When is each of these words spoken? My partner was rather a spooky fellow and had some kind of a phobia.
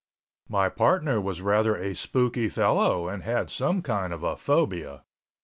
My 0.49 0.67
partner 0.67 1.21
was 1.21 1.43
rather 1.43 1.75
a 1.75 1.93
spooky 1.93 2.49
fellow 2.49 3.07
and 3.07 3.21
had 3.21 3.51
some 3.51 3.83
kind 3.83 4.11
of 4.11 4.23
a 4.23 4.35
phobia. 4.35 5.03